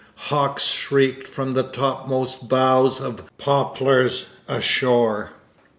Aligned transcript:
Hawks 0.15 0.65
shrieked 0.69 1.27
from 1.27 1.53
the 1.53 1.61
topmost 1.61 2.49
boughs 2.49 2.99
of 2.99 3.17
black 3.17 3.37
poplars 3.37 4.25
ashore. 4.47 5.33